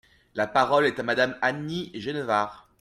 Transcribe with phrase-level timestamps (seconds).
[0.33, 2.67] La parole est à Madame Annie Genevard.